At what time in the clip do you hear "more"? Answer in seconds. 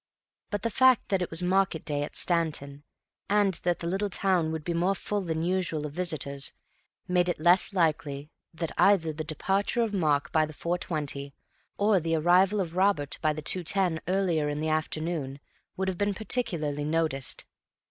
4.73-4.95